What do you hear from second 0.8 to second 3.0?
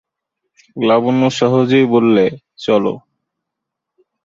লাবণ্য সহজেই বললে, চলো।